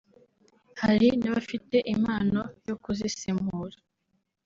[0.81, 3.77] hari n’abafite impano yo kuzisemura